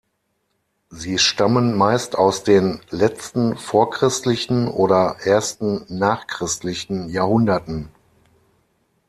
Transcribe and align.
Sie 0.89 1.19
stammen 1.19 1.77
meist 1.77 2.15
aus 2.15 2.43
den 2.43 2.81
letzten 2.89 3.55
vorchristlichen 3.55 4.67
oder 4.67 5.17
ersten 5.23 5.85
nachchristlichen 5.95 7.07
Jahrhunderten. 7.07 7.89